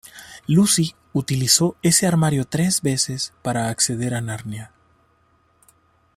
Lucy 0.47 0.95
utilizó 1.13 1.77
ese 1.83 2.07
armario 2.07 2.45
tres 2.45 2.81
veces 2.81 3.33
para 3.43 3.69
acceder 3.69 4.15
a 4.15 4.21
Narnia. 4.21 4.71